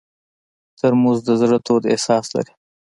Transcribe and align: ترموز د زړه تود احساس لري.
ترموز 0.79 1.17
د 1.27 1.29
زړه 1.41 1.57
تود 1.67 1.83
احساس 1.93 2.25
لري. 2.35 2.53